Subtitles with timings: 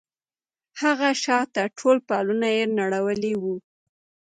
[0.81, 3.55] هغه شاته ټول پلونه يې نړولي وو.